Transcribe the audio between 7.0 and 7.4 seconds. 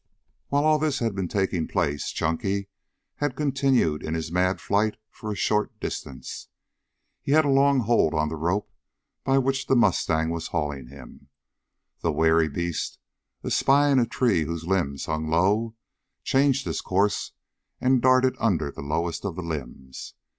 He